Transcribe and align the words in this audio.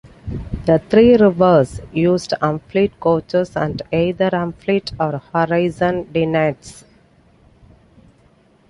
The 0.65 0.79
"Three 0.79 1.15
Rivers" 1.15 1.79
used 1.93 2.31
Amfleet 2.41 2.93
coaches 2.99 3.55
and 3.55 3.83
either 3.93 4.31
Amfleet 4.31 4.93
or 4.99 5.19
Horizon 5.31 6.05
dinettes. 6.05 6.83